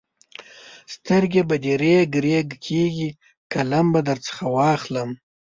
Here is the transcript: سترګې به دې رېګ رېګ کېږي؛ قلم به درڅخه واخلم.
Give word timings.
سترګې 0.93 1.41
به 1.49 1.55
دې 1.63 1.73
رېګ 1.81 2.09
رېګ 2.25 2.47
کېږي؛ 2.65 3.09
قلم 3.53 3.85
به 3.93 4.01
درڅخه 4.07 4.45
واخلم. 4.55 5.09